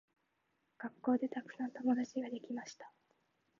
[0.79, 2.91] 学校でたくさん友達ができました。